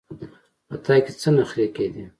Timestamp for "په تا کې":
0.67-1.11